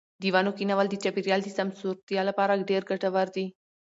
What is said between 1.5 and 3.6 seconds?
سمسورتیا لپاره ډېر ګټور دي.